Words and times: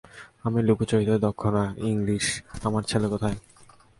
আমি 0.45 0.59
লুকোচুরিতে 0.67 1.15
দক্ষ 1.17 1.41
না 1.47 1.63
ইংলিশ, 1.89 2.25
আমার 2.63 2.83
ছেলে 2.83 3.07
কোথায়? 3.07 3.37